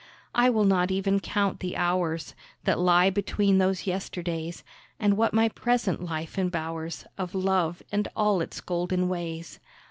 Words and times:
I 0.33 0.49
will 0.49 0.63
not 0.65 0.89
even 0.89 1.19
count 1.19 1.59
the 1.59 1.77
hours, 1.77 2.33
That 2.63 2.79
lie 2.79 3.11
between 3.11 3.59
those 3.59 3.85
yesterdays 3.85 4.63
And 4.99 5.15
what 5.15 5.31
my 5.31 5.47
present 5.47 6.01
life 6.03 6.39
embowers, 6.39 7.05
Of 7.19 7.35
love 7.35 7.83
and 7.91 8.07
all 8.15 8.41
its 8.41 8.61
golden 8.61 9.09
ways. 9.09 9.59